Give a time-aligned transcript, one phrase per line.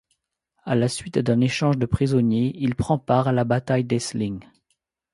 [0.63, 4.43] À la suite d'un échange de prisonniers, il prend part à la bataille d'Essling.